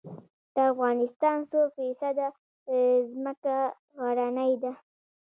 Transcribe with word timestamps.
د 0.53 0.55
افغانستان 0.71 1.37
څو 1.51 1.59
فیصده 1.75 2.27
ځمکه 3.15 3.55
غرنۍ 4.03 4.53
ده؟ 4.63 4.73